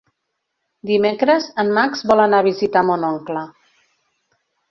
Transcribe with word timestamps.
Dimecres 0.91 1.49
en 1.65 1.69
Max 1.75 2.01
vol 2.11 2.23
anar 2.25 2.39
a 2.43 2.47
visitar 2.49 2.83
mon 2.87 3.07
oncle. 3.13 3.43